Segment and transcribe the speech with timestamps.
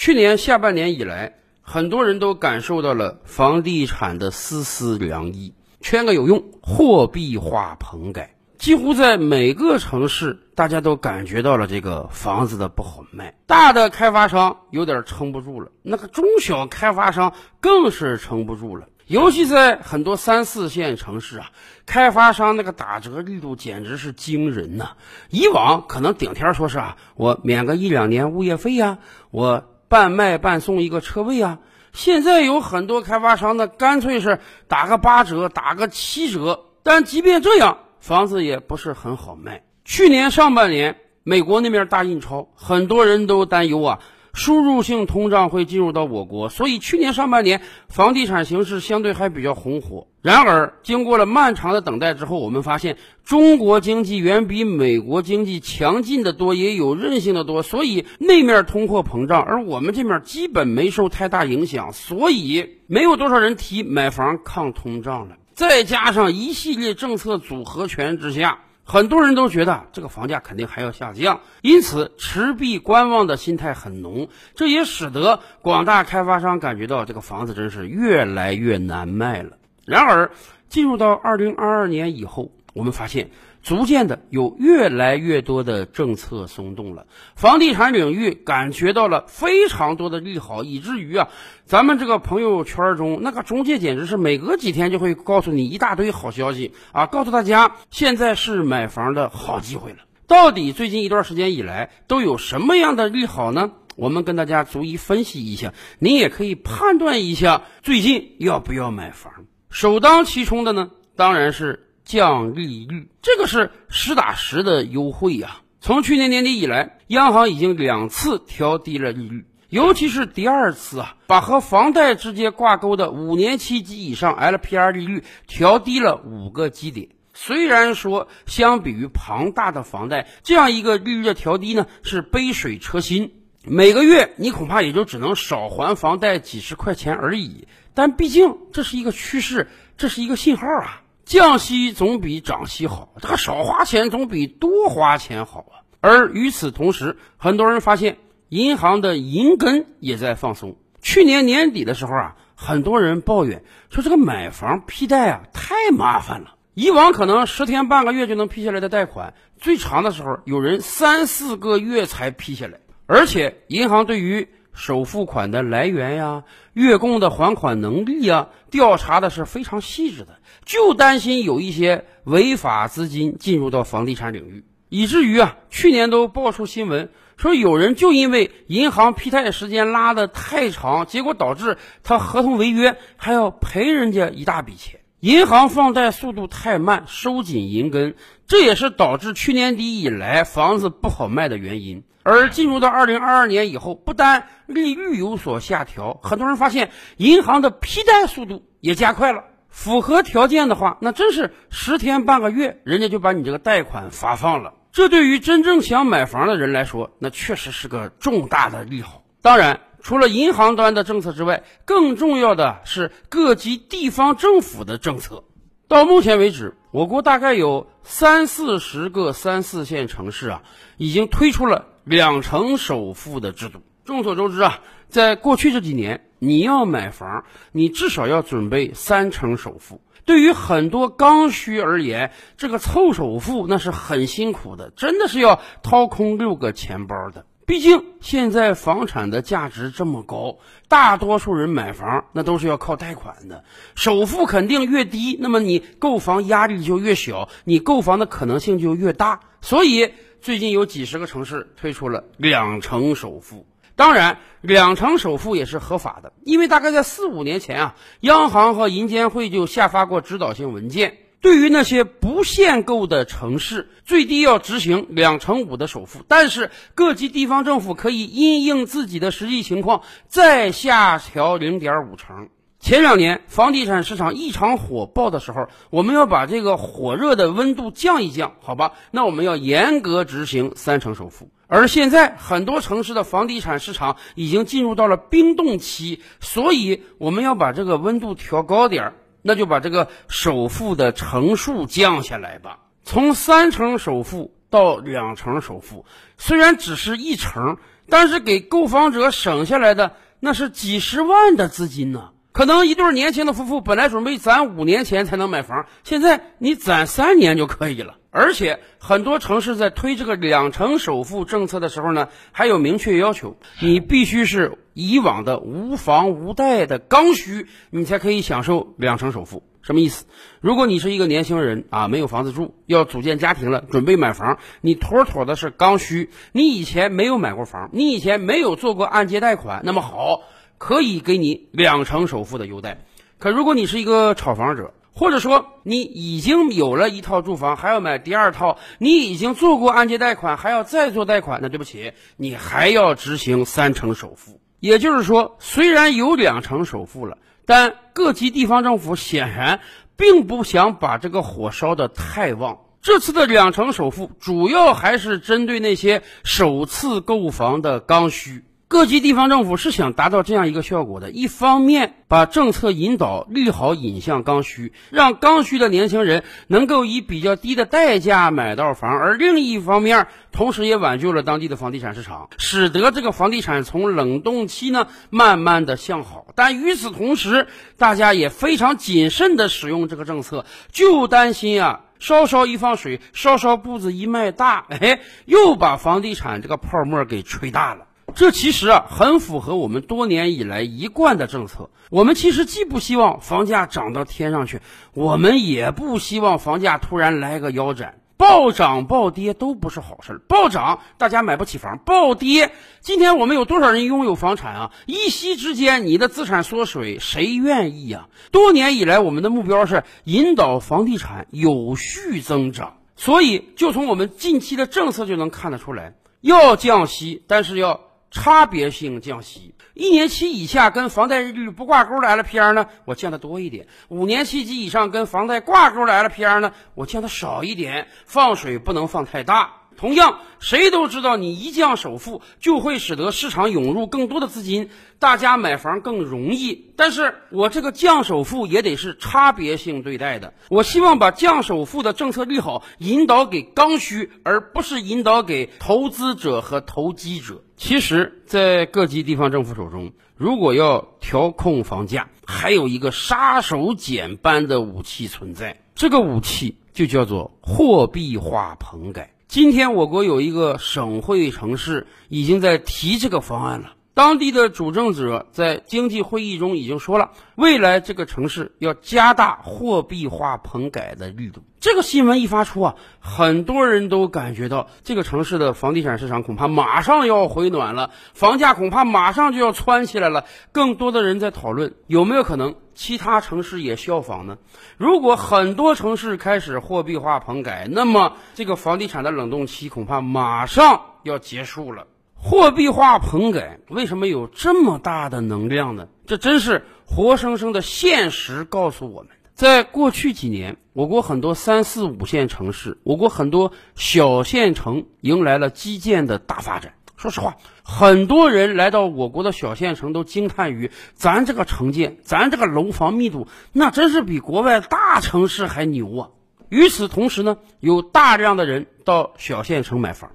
[0.00, 5.52] 去年下半年以来，很多人都感受到了房地产的丝丝凉意。
[5.82, 13.34] 圈个有用，货币化棚改，几乎在每个城市，大家都感觉到了这个房子的不好卖。
[13.44, 18.88] 大的开发商有点撑不住了，那个中小开发商更是撑不住了。
[19.06, 21.50] 尤其在很多三四线城市啊，
[21.84, 24.92] 开发商那个打折力度简直是惊人呐！
[25.28, 28.98] 以往可能顶天说是啊，我免个一两年物业费呀，
[29.32, 31.58] 我半卖半送一个车位啊。
[31.92, 34.38] 现在有很多开发商呢，干脆是
[34.68, 36.66] 打个八折，打个七折。
[36.84, 39.64] 但即便这样，房子也不是很好卖。
[39.84, 43.98] 去年上半年，美国那边大印钞，很多人都担忧啊。
[44.32, 50.06] 输入性通胀会进入到我国，所以去年上半年房地产形势相对还比较红火。
[50.22, 57.62] 然而，经过了漫长的等待之后，我们发现中国经济远比美国经济强劲的多，也有韧性的多。
[57.62, 65.36] 所以那面通货膨胀，而我们这面基本没受太大影响，所以没有多少人提买房抗通胀了。
[65.54, 68.60] 再加上一系列政策组合拳之下。
[68.90, 79.58] 很多人都觉得这个房价肯定还要下降，因此持币观望的心态很浓，这也使得广大开发商感觉到这个房子真是越来越难卖了。
[79.86, 80.32] 然而，
[80.68, 83.30] 进入到二零二二年以后，我们发现。
[83.62, 91.28] 逐渐的有越来越多的政策松动了，房地产领域感觉到了非常多的利好，以至于啊，
[91.66, 99.98] 咱们这个朋友圈中那个中介简直是每隔几天就会告诉你一大堆好消息啊，告诉大家现在是买房的好机会了。
[100.26, 103.72] 到底最近一段时间以来都有什么样的利好呢？
[103.96, 109.32] 我们跟大家逐一分析一下，您也可以判断一下最近要不要买房。
[109.68, 111.88] 首当其冲的呢，当然是。
[112.04, 115.62] 降利率，这个是实打实的优惠呀！
[115.80, 127.08] 从去年年底以来，央行已经两次调低了利率，尤其是第二次啊，把和房贷直接挂钩的五年期及以上 LPR 利率调低了五个基点。
[127.32, 133.32] 虽然说相比于庞大的房贷，这样一个利率的调低呢是杯水车薪，
[133.64, 137.68] 每个月你恐怕也就只能少还房贷几十块钱而已。
[137.94, 141.02] 但毕竟这是一个趋势，这是一个信号啊！
[141.30, 145.86] 降息总比涨息好，这个少花钱总比多花钱好啊。
[146.00, 148.18] 而与此同时，很多人发现
[148.48, 150.76] 银行的银根也在放松。
[151.00, 156.56] 去年年底的时候啊，很多人抱怨说这个买房批贷啊太麻烦了。
[156.74, 162.80] 以往可能十天半个月就能批下来的贷款，最长的时候有人三四个月才批下来。
[163.06, 164.48] 而且银行对于
[164.80, 170.38] 首付款的来源呀、月供的还款能力呀，调查的是非常细致的。
[170.64, 185.00] 就担心有一些违法资金进入到房地产领域，以至于啊，去年都爆出新闻说有人就因为银行批贷时间拉得太长，结果导致他合同违约，还要赔人家一大笔钱。
[185.20, 188.14] 银行放贷速度太慢，收紧银根，
[188.46, 192.02] 这也是导致去年底以来房子不好卖的原因。
[192.22, 199.44] 而进入到二零二二年以后，不单利率有所下调，很多人发现银行的批贷速度也加快了。
[199.68, 204.74] 符合条件的话，那真是十天半个月，人家就把你这个贷款发放了。
[204.92, 209.22] 这对于真正想买房的人来说，那确实是个重大的利好。
[209.40, 215.44] 当然，除了银行端的政策之外，更重要的是各级地方政府的政策。
[215.86, 220.62] 到目前为止，我国大概有三四十个三四线城市啊，
[220.96, 223.80] 已经推出了两成首付的制度。
[224.04, 226.26] 众所周知啊，在过去这几年。
[226.42, 230.00] 你要买房，你至少要准备三成首付。
[230.24, 237.44] 对于很多刚需而言，这个凑首付那是很辛苦的，真的是要掏空六个钱包的。
[237.66, 240.56] 毕竟现在房产的价值这么高，
[240.88, 249.40] 大多数人买房那都是要靠贷款的，首付肯定越低，那么你购房压力就越小，你购房的可能性就越大。
[249.60, 253.66] 所以最近有几十个城市推出了两成首付。
[253.96, 272.48] 当然，两成首付也是合法的，因为大概在四五年前啊，央行和银监会就下发过指导性文件，对于那些不限购的城市，最低要执行两成五的首付，但是各级地方政府可以因应自己的实际情况再下调零点五成。
[272.80, 278.92] 前两年房地产市场异常火爆的时候，我们要把这个火热的温度降一降，好吧？
[279.10, 281.50] 那我们要严格执行三成首付。
[281.66, 289.12] 而现在很多城市的房地产市场已经进入到了冰冻期，所以我们要把这个温度调高点儿，
[289.42, 292.80] 那就把这个首付的成数降下来吧。
[293.04, 296.06] 从三成首付到两成首付，
[296.38, 297.76] 虽然只是一成。
[298.12, 302.30] 但是给购房者省下来的那是几十万的资金呢。
[302.52, 308.16] 可能一对年轻的夫妇本来准备攒五年钱才能买房，现在你攒三年就可以了。
[308.32, 319.62] 而且很多城市在推这个两成首付政策的时候呢，还有明确要求，你必须是以往的无房无贷的刚需，你才可以享受两成首付。
[319.82, 320.26] 什么意思？
[320.60, 326.30] 如果你是一个年轻人啊，没有房子住，要组建家庭了，准备买房，你妥妥的是刚需。
[326.52, 330.42] 你以前没有买过房，你以前没有做过按揭贷款，那么好。
[330.80, 333.04] 可以给你两成首付的优待，
[333.38, 344.58] 可如果你是一个炒房者，或者说你已经有了一套住房，还要买第二套，你已经做过按揭贷款，还要再做贷款，那对不起，你还要执行三成首付。
[344.80, 347.36] 也就是说，虽然有两成首付了，
[347.66, 349.80] 但各级地方政府显然
[350.16, 352.78] 并不想把这个火烧得太旺。
[353.02, 358.64] 这次的两成首付主要还是针对那些首次购房的刚需。
[358.90, 376.48] 各级地方政府是想达到这样一个效果的：一方面把政策引导利好引向刚需，让刚需的年轻人能够以比较低的代价买到房；而另一方面，同时也挽救了当地的房地产市场，使得这个房地产从冷冻期呢慢慢的向好。
[376.56, 388.06] 但与此同时，大家也非常谨慎的使用这个政策，就担心啊，稍稍一放水，稍稍步子一迈大，哎，又把房地产这个泡沫给吹大了。
[388.34, 391.90] 这其实啊，很符合我们多年以来一贯的政策。
[392.10, 394.80] 我们其实既不希望房价涨到天上去，
[395.14, 398.16] 我们也不希望房价突然来个腰斩。
[398.36, 400.40] 暴涨暴跌都不是好事。
[400.48, 404.90] 暴涨，大家买不起房；暴跌，今天我们有多少人拥有房产啊？
[405.04, 408.28] 一夕之间，你的资产缩水，谁愿意呀？
[408.50, 412.96] 多年以来，我们的目标是引导房地产有序增长。
[413.14, 418.00] 所以，就从我们近期的政策就能看得出来，要降息，但是要。
[418.30, 428.06] 差别性降息，一年期以下跟房贷利率不挂钩的 LPR 呢，我降的多一点；五年期及以上跟房贷挂钩的 LPR 呢，我降的少一点。
[428.26, 429.79] 放水不能放太大。
[429.96, 434.88] 同样，谁都知道，你一降首付，就会使得市场涌入更多的资金，
[435.18, 436.92] 大家买房更容易。
[436.96, 440.54] 但是我这个降首付也得是差别性对待的。
[440.70, 447.62] 我希望把降首付的政策利好引导给刚需，而不是引导给投资者和投机者。
[447.76, 459.34] 其实，在各级地方政府手中，如果要调控房价，还有一个杀手锏般的武器存在，这个武器就叫做货币化棚改。
[459.50, 463.94] 今天我国有一个省会城市已经在提这个方案了。
[464.12, 471.62] 当地的主政者在经济会议中已经说了，未来这个城市要加大货币化棚改的力度。
[471.78, 480.44] 这个新闻一发出啊，很多人都感觉到这个城市的房地产市场恐怕马上要回暖了，房价恐怕马上就要蹿起来了。
[480.72, 484.58] 更多的人在讨论有没有可能其他城市也效仿呢？
[484.98, 492.06] 如果很多城市开始货币化棚改，那么这个房地产的冷冻期恐怕马上要结束了。
[492.42, 496.08] 货币化棚改为什么有这么大的能量呢？
[496.26, 499.30] 这真是活生生的现实告诉我们。
[499.54, 506.94] 在过去几年，我国很多三四五线城市，我国很多小县城迎来了基建的大发展。
[507.14, 516.28] 说实话，很多人来到我国的小县城都惊叹于咱这个城建，咱这个楼房密度，那真是比国外大城市还牛啊！
[516.70, 520.30] 与此同时呢，有大量的人到小县城买房。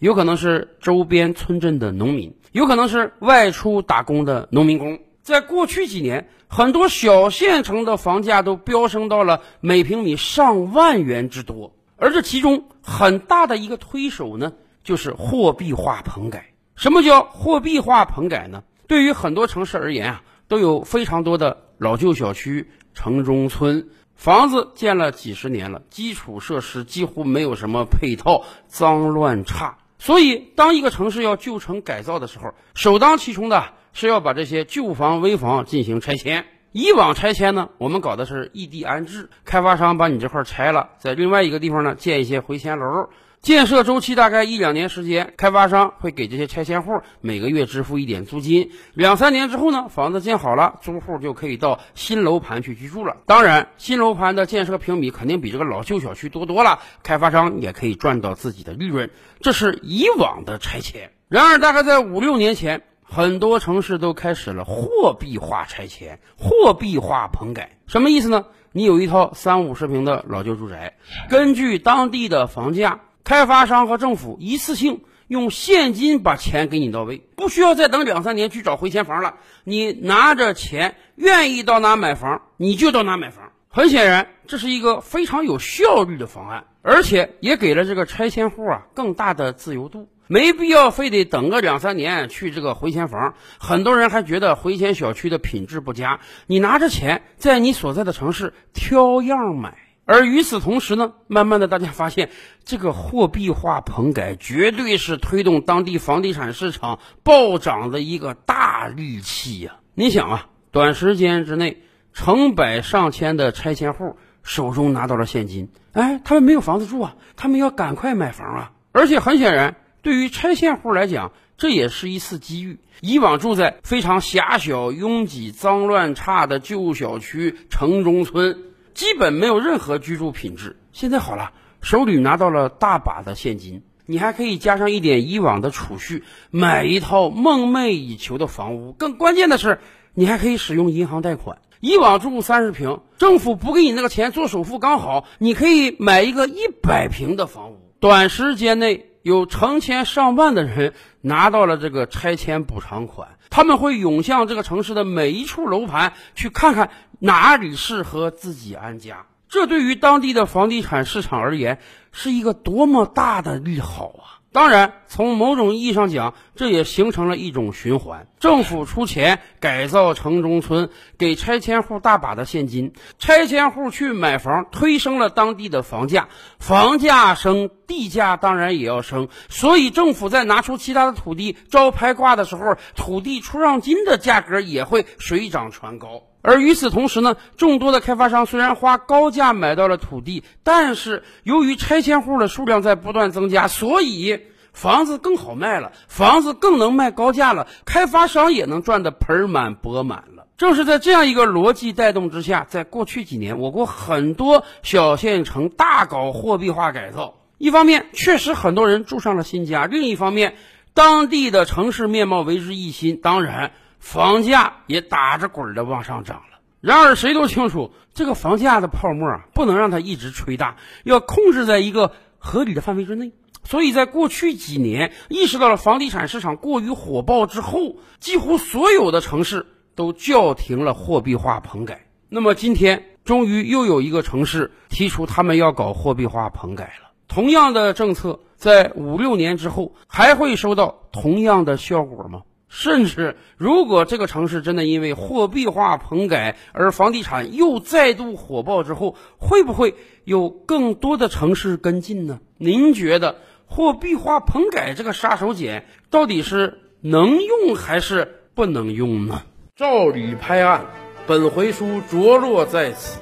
[0.00, 4.98] 有可能是周边村镇的农民，有可能是外出打工的农民工。
[5.20, 11.74] 在过去几年，很多小县城的房价都飙升到了每平米上万元之多。
[11.98, 16.54] 而这其中很大的一个推手呢，就是货币化棚改。
[16.76, 18.64] 什么叫货币化棚改呢？
[18.86, 29.76] 对于很多城市而言啊，都有非常多的老旧小区、城中村，房子建了几十年了，基础设施几乎没有什么配套，脏乱差。
[30.00, 36.46] 所以，当一个城市要旧城改造的时候，首当其冲的是要把这些旧房、危房进行拆迁。
[36.72, 43.10] 以往拆迁呢，我们搞的是异地安置，开发商把你这块拆了，在另外一个地方呢建一些回迁楼。
[43.42, 48.70] 建设周期大概一两年时间，开发商会给这些拆迁户每个月支付一点租金。
[48.92, 53.16] 两三年之后呢，房子建好了，租户就可以到新楼盘去居住了。
[53.24, 59.08] 当然，新楼盘的建设平米肯定比这个老旧小区多多了，开发商也可以赚到自己的利润。
[59.40, 61.10] 这是以往的拆迁。
[61.28, 67.78] 然而，大概在五六年前，很多城市都开始了货币化拆迁、货币化棚改。
[67.86, 68.44] 什么意思呢？
[68.72, 70.98] 你有一套三五十平的老旧住宅，
[71.30, 73.00] 根据当地的房价。
[73.24, 79.36] 开发商和政府一次性用现金把钱给你到位，不需要再等两三年去找回迁房了。
[79.64, 83.52] 你拿着钱，愿意到哪买房，你就到哪买房。
[83.68, 93.34] 很显然，这是一个非常有效率的方案，而且也给了这个拆迁户啊更大的自由度，没必要非得等个两三年去这个回迁房。
[93.60, 99.76] 很多人还觉得回迁小区的品质不佳，你拿着钱在你所在的城市挑样买。
[100.04, 102.30] 而与此同时呢，慢慢的大家发现，
[102.64, 109.76] 这个货币化棚改绝对是推动当地房地产市场暴涨的一个大利器呀！
[109.94, 111.82] 你想啊，短时间之内。
[112.12, 118.72] 成百上千的拆迁户手中拿到了现金，哎，他们没有房子住啊，他们要赶快买房啊！
[118.90, 122.80] 而且很显然，对于拆迁户来讲，这也是一次机遇。
[123.00, 128.58] 以往住在非常狭小、拥挤、脏乱差的旧小区、城中村，
[128.94, 130.76] 基本没有任何居住品质。
[130.92, 138.92] 现在好了，手里拿到了大把的现金，你还可以加上一点以往的储蓄，买一套梦寐以求的房屋。
[138.92, 139.78] 更关键的是，
[140.14, 141.58] 你还可以使用银行贷款。
[141.80, 147.78] 以往住三十平，政府不给你那个钱做首付，刚好你可以买一个一百平的房屋。
[148.00, 150.92] 短时间内有成千上万的人
[151.22, 159.26] 拿到了这个拆迁补偿款，他们会涌向这个城市的每一处楼盘，去看看哪里适合自己安家。
[159.48, 161.78] 这对于当地的房地产市场而言，
[162.12, 164.38] 是一个多么大的利好啊！
[164.52, 179.28] 当然，从某种意义上讲，这也形成了一种循环：政府出钱改造城中村，给拆迁户大把的现金，拆迁户去买房，推升了当地的房价，房价升，地价当然也要升。
[179.48, 186.22] 所以，政府在拿出其他的土地招拍挂的时候，土地出让金的价格也会水涨船高。
[186.42, 194.40] 而与此同时呢，众多的开发商虽然花高价买到了土地，但是由于拆迁户的数量在不断增加，所以
[194.72, 200.46] 房子更好卖了，房子更能卖高价了，开发商也能赚得盆满钵满了。
[200.56, 207.34] 正是在这样一个逻辑带动之下，在过去几年，我国很多小县城大搞货币化改造。
[207.58, 210.54] 一方面，确实很多人住上了新家；另一方面，
[210.94, 213.20] 当地的城市面貌为之一新。
[213.20, 213.72] 当然。
[214.00, 216.58] 房价也打着滚的往上涨了。
[216.80, 223.32] 然而，谁都清楚，这个房价的泡沫啊，不能让它一直吹大，要控制在一个合理的范围之内。
[223.62, 232.06] 所以在过去几年，意识到了房地产市场过于火爆之后，几乎所有的城市都叫停了货币化棚改。
[232.30, 237.10] 那么，今天终于又有一个城市提出他们要搞货币化棚改了。
[237.28, 242.42] 同样的政策，在五六年之后，还会收到同样的效果吗？
[242.72, 252.38] 甚至，如果这个城市真的因为货币化棚改而房地产又再度火爆之后，会不会有更多的城市跟进呢？
[252.56, 259.42] 您觉得货币化棚改这个杀手锏到底是能用还是不能用呢？
[259.74, 260.86] 照理拍案，
[261.26, 263.20] 本回书着落在此。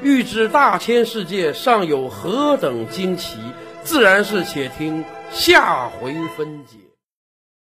[0.00, 3.38] 欲知大千世界尚有何等惊奇，
[3.82, 6.89] 自然是且听下回分解。